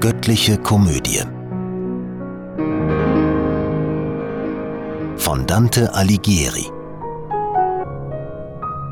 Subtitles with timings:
[0.00, 1.24] Göttliche Komödie
[5.16, 6.70] von Dante Alighieri.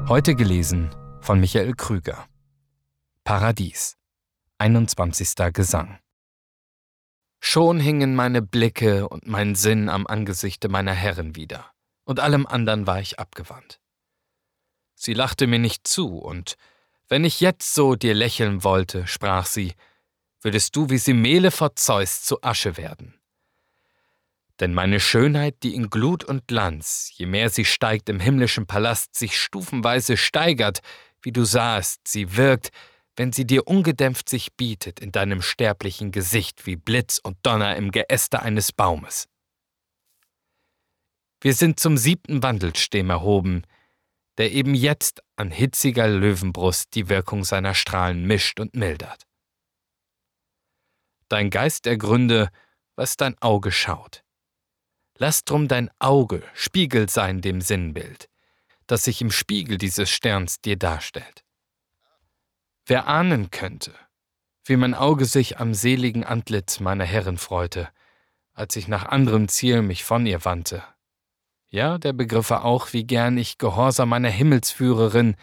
[0.09, 0.91] Heute gelesen
[1.21, 2.27] von Michael Krüger.
[3.23, 3.97] Paradies.
[4.59, 5.37] 21.
[5.53, 6.01] Gesang.
[7.39, 11.71] Schon hingen meine Blicke und mein Sinn am Angesichte meiner Herrin wieder,
[12.05, 13.79] und allem andern war ich abgewandt.
[14.97, 16.57] Sie lachte mir nicht zu, und
[17.07, 19.75] wenn ich jetzt so dir lächeln wollte, sprach sie,
[20.47, 23.19] würdest du wie Simele vor Zeus zu Asche werden.
[24.61, 29.17] Denn meine Schönheit, die in Glut und Glanz, je mehr sie steigt im himmlischen Palast,
[29.17, 30.83] sich stufenweise steigert,
[31.21, 32.71] wie du sahst, sie wirkt,
[33.17, 37.91] wenn sie dir ungedämpft sich bietet in deinem sterblichen Gesicht wie Blitz und Donner im
[37.91, 39.27] Geäste eines Baumes.
[41.41, 43.65] Wir sind zum siebten Wandelstem erhoben,
[44.39, 49.27] der eben jetzt an hitziger Löwenbrust die Wirkung seiner Strahlen mischt und mildert.
[51.29, 52.51] Dein Geist ergründe,
[52.95, 54.23] was dein Auge schaut.
[55.19, 58.29] Lass drum dein Auge Spiegel sein dem Sinnbild,
[58.87, 61.45] das sich im Spiegel dieses Sterns dir darstellt.
[62.87, 63.93] Wer ahnen könnte,
[64.65, 67.89] wie mein Auge sich am seligen Antlitz meiner Herrin freute,
[68.53, 70.83] als ich nach anderem Ziel mich von ihr wandte,
[71.69, 75.37] ja, der begriffe auch, wie gern ich Gehorsam meiner Himmelsführerin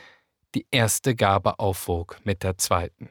[0.56, 3.10] die erste Gabe aufwog mit der zweiten.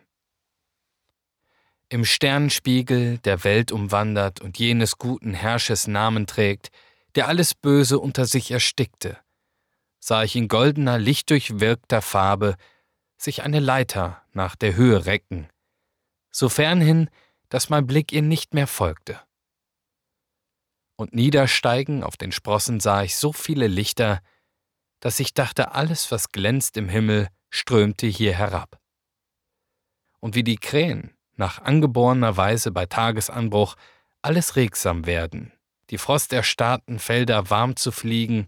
[1.92, 6.70] Im Sternenspiegel, der Welt umwandert und jenes guten Herrschers Namen trägt,
[7.14, 9.18] der alles Böse unter sich erstickte,
[10.00, 12.56] sah ich in goldener, lichtdurchwirkter Farbe
[13.18, 15.48] sich eine Leiter nach der Höhe recken,
[16.30, 17.10] so fern hin,
[17.50, 19.20] dass mein Blick ihr nicht mehr folgte
[21.02, 24.22] und niedersteigen auf den Sprossen sah ich so viele Lichter,
[25.00, 28.80] dass ich dachte, alles, was glänzt im Himmel, strömte hier herab.
[30.20, 33.74] Und wie die Krähen nach angeborener Weise bei Tagesanbruch
[34.22, 35.50] alles regsam werden,
[35.90, 38.46] die frosterstarrten Felder warm zu fliegen,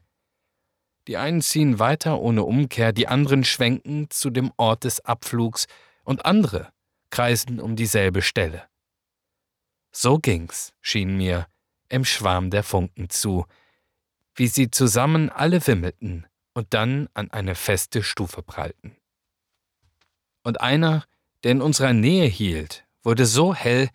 [1.09, 5.67] die einen ziehen weiter ohne Umkehr, die anderen schwenken zu dem Ort des Abflugs
[6.05, 6.73] und andere
[7.11, 8.63] kreisen um dieselbe Stelle.
[9.91, 11.49] So ging's, schien mir,
[11.89, 13.45] im Schwarm der Funken zu,
[14.37, 18.97] wie sie zusammen alle wimmelten und dann an eine feste Stufe prallten.
[20.45, 21.05] Und einer,
[21.43, 23.91] der in unserer Nähe hielt, wurde so hell,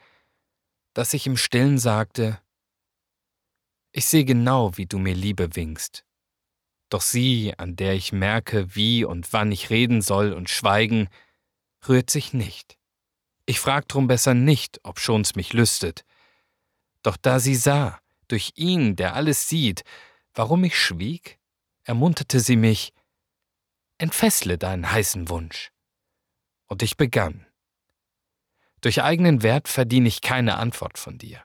[0.94, 2.40] dass ich im stillen sagte,
[3.92, 6.06] ich sehe genau, wie du mir Liebe winkst.
[6.90, 11.10] Doch sie, an der ich merke, wie und wann ich reden soll und schweigen,
[11.88, 12.78] rührt sich nicht.
[13.46, 16.06] Ich frag drum besser nicht, ob schon's mich lüstet,
[17.02, 19.84] doch da sie sah, durch ihn, der alles sieht,
[20.34, 21.40] warum ich schwieg,
[21.84, 22.94] ermunterte sie mich,
[23.98, 25.72] entfessle deinen heißen Wunsch.
[26.68, 27.49] Und ich begann.
[28.82, 31.42] Durch eigenen Wert verdiene ich keine Antwort von dir.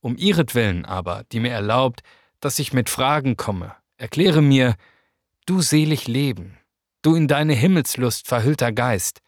[0.00, 2.02] Um ihretwillen aber, die mir erlaubt,
[2.40, 4.76] dass ich mit Fragen komme, erkläre mir,
[5.46, 6.58] du selig Leben,
[7.02, 9.20] du in deine Himmelslust verhüllter Geist,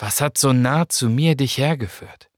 [0.00, 2.30] was hat so nah zu mir dich hergeführt?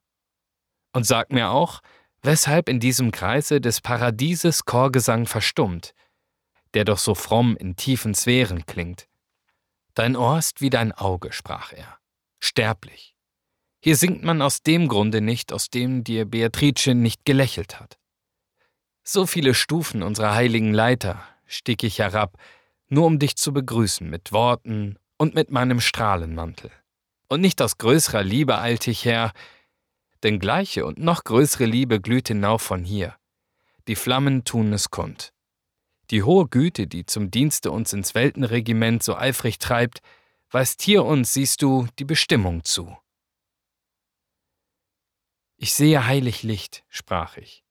[0.93, 1.81] Und sag mir auch,
[2.23, 5.95] weshalb in diesem Kreise des Paradieses Chorgesang verstummt,
[6.75, 9.09] der doch so fromm in tiefen Sphären klingt.
[9.95, 11.99] Dein Ohr ist wie dein Auge, sprach er,
[12.39, 13.15] sterblich.
[13.83, 17.99] Hier singt man aus dem Grunde nicht, aus dem dir Beatrice nicht gelächelt hat.
[19.03, 22.37] So viele Stufen unserer heiligen Leiter stieg ich herab,
[22.89, 26.71] nur um dich zu begrüßen mit Worten und mit meinem Strahlenmantel.
[27.29, 29.33] Und nicht aus größerer Liebe eilt ich her,
[30.23, 33.17] denn gleiche und noch größere Liebe glüht hinauf von hier.
[33.89, 35.33] Die Flammen tun es kund.
[36.11, 40.01] Die hohe Güte, die zum Dienste uns ins Weltenregiment so eifrig treibt,
[40.51, 42.97] weist hier uns, siehst du, die Bestimmung zu.
[45.63, 47.63] Ich sehe heilig Licht, sprach ich.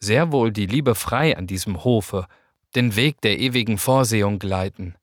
[0.00, 2.26] Sehr wohl die Liebe frei an diesem Hofe,
[2.74, 4.96] den Weg der ewigen Vorsehung gleiten.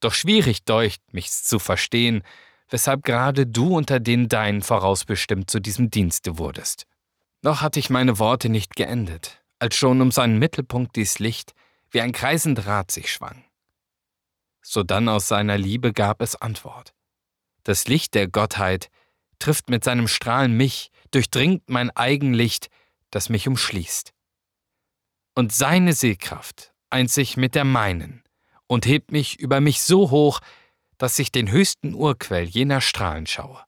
[0.00, 2.22] Doch schwierig deucht, mich's zu verstehen,
[2.68, 6.86] weshalb gerade du unter den Deinen vorausbestimmt zu diesem Dienste wurdest.
[7.40, 11.54] Noch hatte ich meine Worte nicht geendet, als schon um seinen Mittelpunkt dies Licht
[11.90, 13.46] wie ein kreisend Rad sich schwang.
[14.60, 16.92] Sodann aus seiner Liebe gab es Antwort.
[17.62, 18.90] Das Licht der Gottheit
[19.38, 22.68] trifft mit seinem Strahlen mich, durchdringt mein Eigenlicht,
[23.10, 24.12] das mich umschließt.
[25.34, 28.22] Und seine Sehkraft eint sich mit der meinen
[28.66, 30.40] und hebt mich über mich so hoch,
[30.98, 33.62] dass ich den höchsten Urquell jener Strahlen schaue.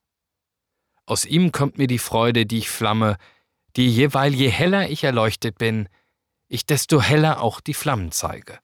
[1.06, 3.17] Aus ihm kommt mir die Freude, die ich flamme,
[3.76, 5.88] die jeweil je heller ich erleuchtet bin,
[6.49, 8.59] ich desto heller auch die Flammen zeige.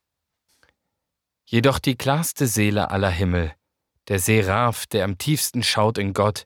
[1.45, 3.53] Jedoch die klarste Seele aller Himmel,
[4.07, 6.45] der Seraph, der am tiefsten schaut in Gott,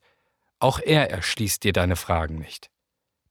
[0.59, 2.69] Auch er erschließt dir deine Fragen nicht.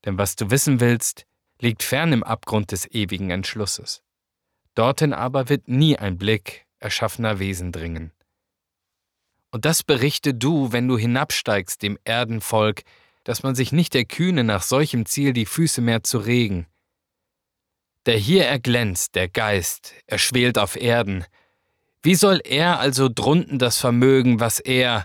[0.05, 1.27] Denn was du wissen willst,
[1.61, 4.03] liegt fern im Abgrund des ewigen Entschlusses.
[4.75, 8.13] Dorthin aber wird nie ein Blick erschaffener Wesen dringen.
[9.51, 12.83] Und das berichte du, wenn du hinabsteigst dem Erdenvolk,
[13.25, 16.67] dass man sich nicht erkühne, nach solchem Ziel die Füße mehr zu regen.
[18.07, 21.25] Der hier erglänzt, der Geist, er schwelt auf Erden.
[22.03, 25.05] Wie soll er also drunten das Vermögen, was er,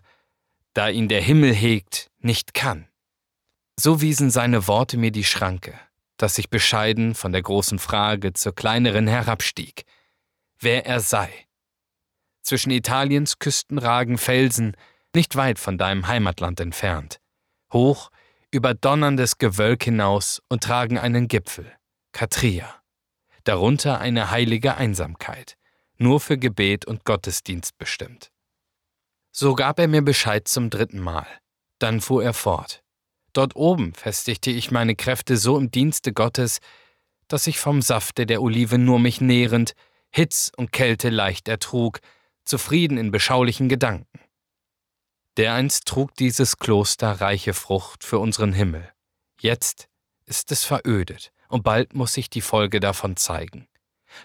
[0.73, 2.87] da ihn der Himmel hegt, nicht kann?
[3.79, 5.79] So wiesen seine Worte mir die Schranke,
[6.17, 9.85] dass ich bescheiden von der großen Frage zur kleineren herabstieg,
[10.59, 11.31] wer er sei.
[12.43, 14.75] Zwischen Italiens Küsten ragen Felsen,
[15.15, 17.19] nicht weit von deinem Heimatland entfernt,
[17.71, 18.09] hoch
[18.51, 21.71] über donnerndes Gewölk hinaus und tragen einen Gipfel,
[22.11, 22.81] Katria,
[23.43, 25.57] darunter eine heilige Einsamkeit,
[25.97, 28.31] nur für Gebet und Gottesdienst bestimmt.
[29.31, 31.25] So gab er mir Bescheid zum dritten Mal,
[31.83, 32.81] dann fuhr er fort.
[33.33, 36.59] Dort oben festigte ich meine Kräfte so im Dienste Gottes,
[37.27, 39.73] dass ich vom Safte der Olive nur mich nährend,
[40.09, 41.99] Hitz und Kälte leicht ertrug,
[42.45, 44.19] zufrieden in beschaulichen Gedanken.
[45.37, 48.91] Dereinst trug dieses Kloster reiche Frucht für unseren Himmel.
[49.39, 49.89] Jetzt
[50.25, 53.67] ist es verödet, und bald muss sich die Folge davon zeigen.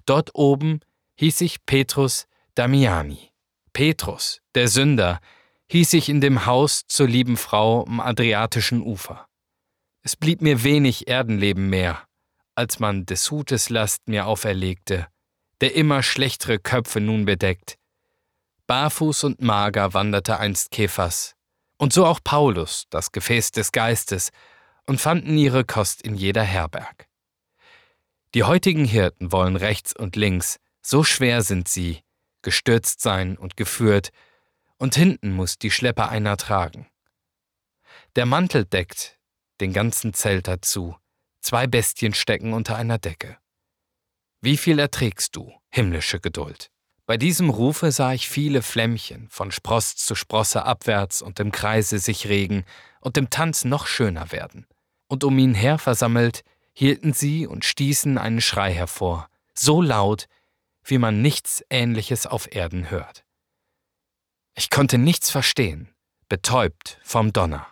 [0.07, 0.81] Dort oben
[1.17, 3.33] hieß ich Petrus Damiani.
[3.73, 5.21] Petrus, der Sünder,
[5.71, 9.27] hieß ich in dem Haus zur lieben Frau am Adriatischen Ufer.
[10.03, 12.03] Es blieb mir wenig Erdenleben mehr,
[12.55, 15.09] als man des Hutes Last mir auferlegte,
[15.61, 17.79] der immer schlechtere Köpfe nun bedeckt,
[18.69, 21.35] Barfuß und mager wanderte einst Kephas,
[21.79, 24.31] und so auch Paulus, das Gefäß des Geistes,
[24.87, 27.09] und fanden ihre Kost in jeder Herberg.
[28.35, 32.03] Die heutigen Hirten wollen rechts und links, so schwer sind sie,
[32.43, 34.11] gestürzt sein und geführt,
[34.79, 36.89] und hinten muss die Schleppe einer tragen.
[38.17, 39.19] Der Mantel deckt
[39.61, 40.97] den ganzen Zelt dazu,
[41.41, 43.39] zwei Bestien stecken unter einer Decke.
[44.41, 46.71] Wie viel erträgst du, himmlische Geduld?
[47.07, 51.99] Bei diesem Rufe sah ich viele Flämmchen von Spross zu Sprosse abwärts und im Kreise
[51.99, 52.65] sich regen
[53.01, 54.67] und im Tanz noch schöner werden.
[55.09, 60.27] Und um ihn her versammelt, hielten sie und stießen einen Schrei hervor, so laut,
[60.85, 63.25] wie man nichts Ähnliches auf Erden hört.
[64.59, 65.89] Ich konnte nichts verstehen,
[66.29, 67.69] betäubt vom Donner.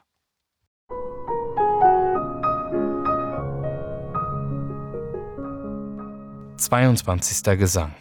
[6.56, 7.93] Zweiundzwanzigster Gesang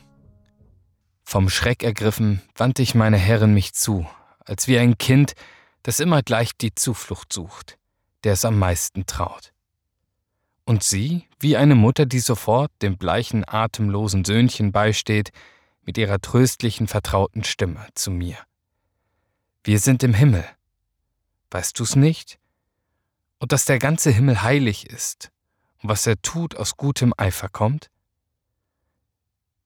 [1.24, 4.08] vom Schreck ergriffen, wandte ich meine Herrin mich zu,
[4.46, 5.34] als wie ein Kind,
[5.82, 7.80] das immer gleich die Zuflucht sucht,
[8.24, 9.52] der es am meisten traut.
[10.64, 15.32] Und sie, wie eine Mutter, die sofort dem bleichen, atemlosen Söhnchen beisteht,
[15.82, 18.38] mit ihrer tröstlichen, vertrauten Stimme zu mir.
[19.66, 20.48] Wir sind im Himmel.
[21.50, 22.38] Weißt du's nicht?
[23.40, 25.32] Und dass der ganze Himmel heilig ist
[25.82, 27.90] und was er tut, aus gutem Eifer kommt?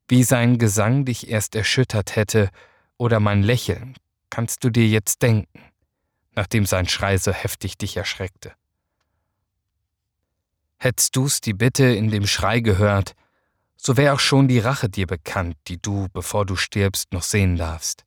[0.08, 2.50] Wie sein Gesang dich erst erschüttert hätte
[2.96, 3.96] oder mein Lächeln,
[4.30, 5.62] kannst du dir jetzt denken,
[6.34, 8.54] nachdem sein Schrei so heftig dich erschreckte.
[10.78, 13.16] Hättst du's die Bitte in dem Schrei gehört,
[13.76, 17.58] so wär auch schon die Rache dir bekannt, die du, bevor du stirbst, noch sehen
[17.58, 18.06] darfst.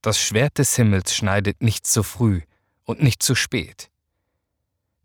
[0.00, 2.42] Das Schwert des Himmels schneidet nicht zu früh
[2.84, 3.90] und nicht zu spät.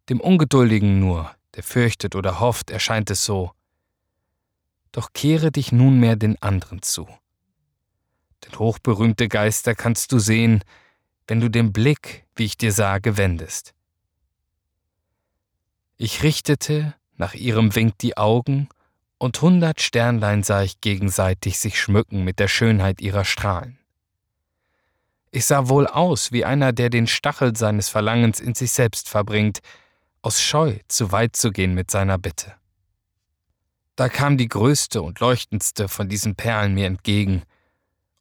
[0.10, 3.52] Dem Ungeduldigen nur, der fürchtet oder hofft, erscheint es so,
[4.92, 7.08] doch kehre dich nunmehr den anderen zu.
[8.44, 10.64] Denn hochberühmte Geister kannst du sehen,
[11.28, 13.74] wenn du den Blick, wie ich dir sage, wendest.
[15.98, 18.70] Ich richtete nach ihrem Wink die Augen,
[19.18, 23.80] und hundert Sternlein sah ich gegenseitig sich schmücken mit der Schönheit ihrer Strahlen.
[25.36, 29.62] Ich sah wohl aus wie einer, der den Stachel seines Verlangens in sich selbst verbringt,
[30.22, 32.54] aus Scheu zu weit zu gehen mit seiner Bitte.
[33.96, 37.42] Da kam die größte und leuchtendste von diesen Perlen mir entgegen,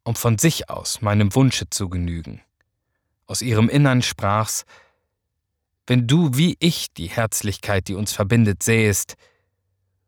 [0.03, 2.41] um von sich aus meinem Wunsche zu genügen.
[3.27, 4.65] Aus ihrem Innern sprach's,
[5.85, 9.17] wenn du wie ich die Herzlichkeit, die uns verbindet, sähest,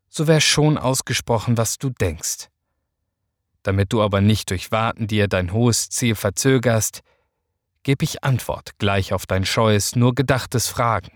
[0.10, 2.50] so wär schon ausgesprochen, was du denkst.
[3.66, 7.02] Damit du aber nicht durch Warten dir dein hohes Ziel verzögerst,
[7.82, 11.12] geb ich Antwort gleich auf dein scheues, nur gedachtes Fragen.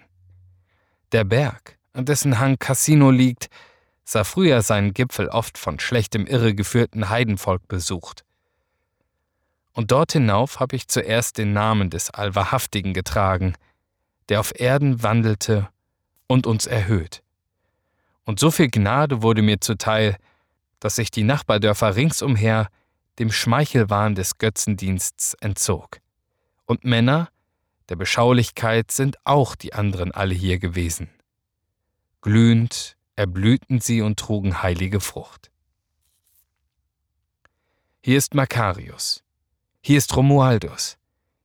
[1.11, 3.49] Der Berg, an dessen Hang Cassino liegt,
[4.03, 8.25] sah früher seinen Gipfel oft von schlechtem irregeführten Heidenvolk besucht.
[9.73, 13.53] Und dort hinauf habe ich zuerst den Namen des Allwahrhaftigen getragen,
[14.29, 15.69] der auf Erden wandelte
[16.25, 17.21] und uns erhöht.
[18.25, 20.17] Und so viel Gnade wurde mir zuteil,
[20.79, 22.69] dass sich die Nachbardörfer ringsumher
[23.19, 25.99] dem Schmeichelwahn des Götzendiensts entzog.
[26.65, 27.29] Und Männer,
[27.89, 31.09] der Beschaulichkeit sind auch die anderen alle hier gewesen.
[32.21, 35.51] Glühend erblühten sie und trugen heilige Frucht.
[38.01, 39.23] Hier ist Makarius,
[39.81, 40.97] hier ist Romualdus,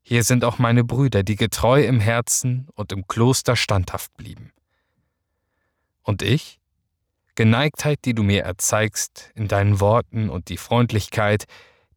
[0.03, 4.53] hier sind auch meine Brüder, die getreu im Herzen und im Kloster standhaft blieben.
[6.03, 6.61] Und ich?
[7.35, 11.45] Geneigtheit, die du mir erzeigst in deinen Worten und die Freundlichkeit,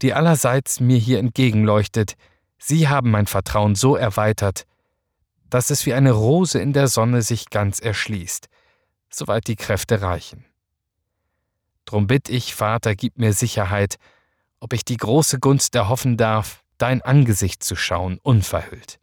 [0.02, 2.16] die allerseits mir hier entgegenleuchtet,
[2.58, 4.66] sie haben mein Vertrauen so erweitert,
[5.50, 8.48] dass es wie eine Rose in der Sonne sich ganz erschließt,
[9.10, 10.46] soweit die Kräfte reichen.
[11.86, 13.96] Drum bitt ich, Vater, gib mir Sicherheit,
[14.60, 19.00] ob ich die große Gunst erhoffen darf, dein Angesicht zu schauen, unverhüllt.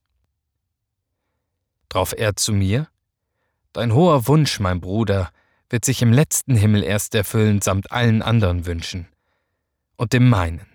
[1.88, 2.88] Drauf er zu mir,
[3.74, 5.32] Dein hoher Wunsch, mein Bruder,
[5.70, 9.08] wird sich im letzten Himmel erst erfüllen samt allen anderen Wünschen
[9.96, 10.66] und dem meinen.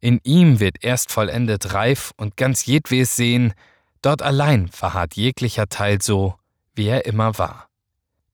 [0.00, 3.52] In ihm wird erst vollendet reif und ganz jedwes sehen,
[4.00, 6.36] dort allein verharrt jeglicher Teil so,
[6.74, 7.68] wie er immer war.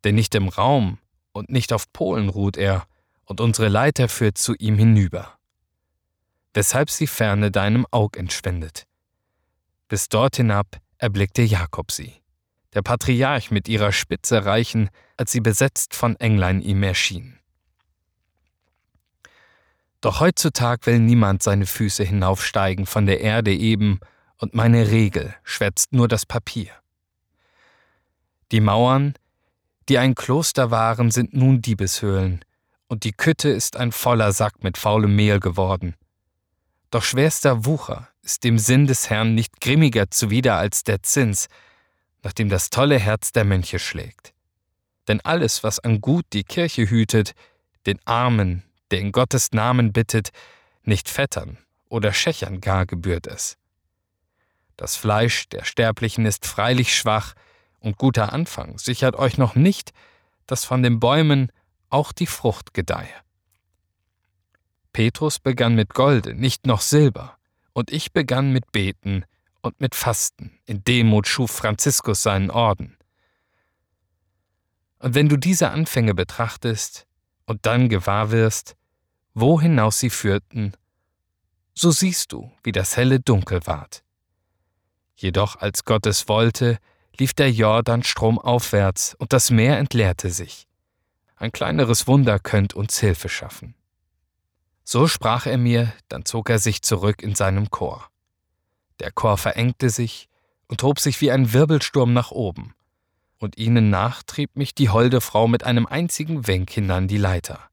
[0.05, 0.99] Denn nicht im Raum
[1.33, 2.87] und nicht auf Polen ruht er,
[3.25, 5.39] und unsere Leiter führt zu ihm hinüber.
[6.53, 8.87] Weshalb sie ferne deinem Aug entschwindet.
[9.89, 12.13] Bis dort hinab erblickte Jakob sie.
[12.75, 17.39] Der Patriarch mit ihrer Spitze reichen, als sie besetzt von Englein ihm erschien.
[20.01, 24.01] Doch heutzutage will niemand seine Füße hinaufsteigen von der Erde eben,
[24.37, 26.71] und meine Regel schwätzt nur das Papier.
[28.53, 29.15] Die Mauern,
[29.89, 32.45] die ein Kloster waren, sind nun Diebeshöhlen,
[32.89, 35.95] und die Kütte ist ein voller Sack mit faulem Mehl geworden.
[36.91, 41.49] Doch schwerster Wucher ist dem Sinn des Herrn nicht grimmiger zuwider als der Zins,
[42.25, 44.33] nachdem das tolle Herz der Mönche schlägt.
[45.07, 47.35] Denn alles, was an Gut die Kirche hütet,
[47.87, 50.31] den Armen, der in Gottes Namen bittet,
[50.83, 53.59] nicht Vettern oder Schächern gar gebührt es.
[54.77, 57.35] Das Fleisch der Sterblichen ist freilich schwach,
[57.79, 59.93] und guter Anfang sichert euch noch nicht,
[60.47, 61.53] dass von den Bäumen
[61.91, 63.15] auch die Frucht gedeihe.
[64.95, 67.37] Petrus begann mit Golde, nicht noch Silber,
[67.75, 69.27] und ich begann mit Beten
[69.65, 70.59] und mit Fasten.
[70.67, 72.99] In Demut schuf Franziskus seinen Orden.
[74.99, 77.07] Und wenn du diese Anfänge betrachtest
[77.47, 78.77] und dann gewahr wirst,
[79.33, 80.75] wo hinaus sie führten,
[81.75, 84.05] so siehst du, wie das helle dunkel ward.
[85.17, 86.79] Jedoch als Gott es wollte,
[87.17, 90.69] lief der Jordan stromaufwärts und das Meer entleerte sich.
[91.37, 93.75] Ein kleineres Wunder könnt uns Hilfe schaffen.
[94.85, 98.11] So sprach er mir, dann zog er sich zurück in seinem Chor.
[99.01, 100.29] Der Chor verengte sich
[100.69, 102.75] und hob sich wie ein Wirbelsturm nach oben,
[103.39, 107.71] und ihnen nach trieb mich die holde Frau mit einem einzigen Wenk hinan die Leiter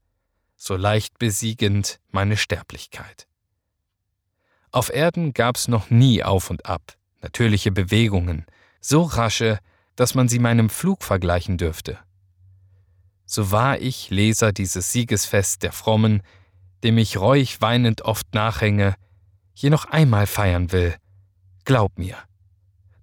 [0.62, 3.26] so leicht besiegend meine Sterblichkeit.
[4.72, 8.46] Auf Erden gab's noch nie auf und ab, natürliche Bewegungen,
[8.80, 9.58] so rasche,
[9.96, 11.98] dass man sie meinem Flug vergleichen dürfte.
[13.26, 16.22] So war ich Leser dieses Siegesfest der Frommen,
[16.84, 18.94] dem ich reuig weinend oft nachhänge,
[19.56, 20.96] je noch einmal feiern will.
[21.66, 22.18] Glaub mir,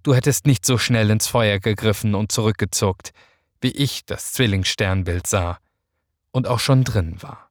[0.03, 3.11] du hättest nicht so schnell ins Feuer gegriffen und zurückgezuckt,
[3.61, 5.59] wie ich das Zwillingssternbild sah
[6.31, 7.49] und auch schon drin war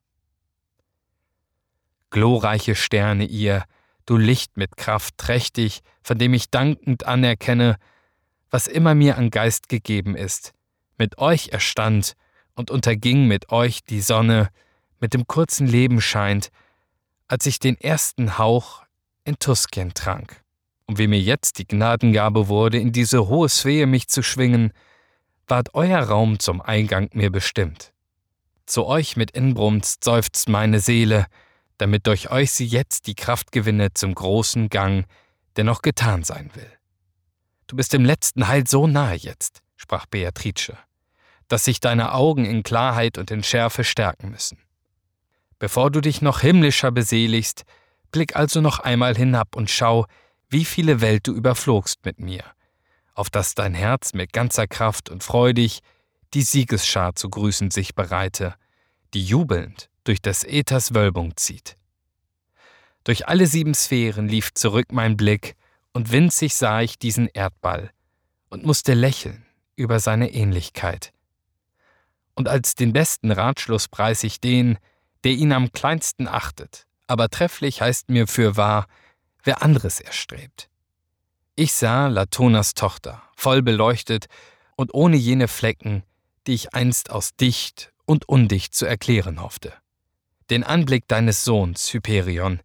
[2.10, 3.64] glorreiche Sterne ihr,
[4.06, 7.76] du Licht mit Kraft trächtig, von dem ich dankend anerkenne,
[8.50, 10.52] was immer mir an Geist gegeben ist.
[10.96, 12.14] Mit euch erstand
[12.54, 14.48] und unterging mit euch die Sonne,
[15.00, 16.50] mit dem kurzen Leben scheint,
[17.28, 18.82] als ich den ersten Hauch
[19.24, 20.42] in Tuskien trank.
[20.88, 24.72] Und wie mir jetzt die Gnadengabe wurde, in diese hohe Sphäre mich zu schwingen,
[25.46, 27.92] ward euer Raum zum Eingang mir bestimmt.
[28.64, 31.26] Zu euch mit Inbrunst seufzt meine Seele,
[31.76, 35.06] damit durch euch sie jetzt die Kraft gewinne zum großen Gang,
[35.56, 36.70] der noch getan sein will.
[37.66, 40.76] Du bist dem letzten Heil so nahe jetzt, sprach Beatrice,
[41.48, 44.58] dass sich deine Augen in Klarheit und in Schärfe stärken müssen.
[45.58, 47.64] Bevor du dich noch himmlischer beseligst,
[48.10, 50.06] blick also noch einmal hinab und schau,
[50.48, 52.44] wie viele Welt du überflogst mit mir,
[53.14, 55.80] auf dass dein Herz mit ganzer Kraft und freudig
[56.34, 58.54] die Siegesschar zu grüßen sich bereite,
[59.14, 61.76] die jubelnd durch des Äthers Wölbung zieht.
[63.04, 65.54] Durch alle sieben Sphären lief zurück mein Blick,
[65.92, 67.90] und winzig sah ich diesen Erdball
[68.50, 71.12] und musste lächeln über seine Ähnlichkeit.
[72.34, 74.78] Und als den besten Ratschluss preis ich den,
[75.24, 78.86] der ihn am kleinsten achtet, aber trefflich heißt mir fürwahr,
[79.48, 80.68] wer anderes erstrebt.
[81.56, 84.26] Ich sah Latonas Tochter, voll beleuchtet
[84.76, 86.02] und ohne jene Flecken,
[86.46, 89.72] die ich einst aus dicht und undicht zu erklären hoffte.
[90.50, 92.60] Den Anblick deines Sohns, Hyperion,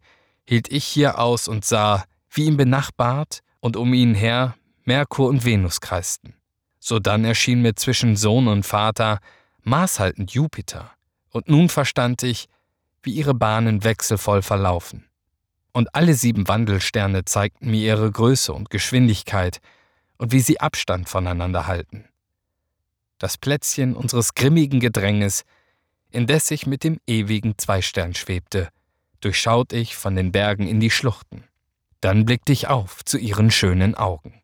[0.46, 5.46] hielt ich hier aus und sah, wie ihm benachbart und um ihn her Merkur und
[5.46, 6.34] Venus kreisten.
[6.80, 9.20] Sodann erschien mir zwischen Sohn und Vater
[9.62, 10.92] maßhaltend Jupiter,
[11.30, 12.46] und nun verstand ich,
[13.02, 15.08] wie ihre Bahnen wechselvoll verlaufen.
[15.74, 19.58] Und alle sieben Wandelsterne zeigten mir ihre Größe und Geschwindigkeit
[20.16, 22.04] und wie sie Abstand voneinander halten.
[23.18, 25.42] Das Plätzchen unseres grimmigen Gedränges,
[26.10, 28.68] indes ich mit dem ewigen Zweistern schwebte,
[29.20, 31.42] durchschaut ich von den Bergen in die Schluchten.
[32.00, 34.43] Dann blickte ich auf zu ihren schönen Augen.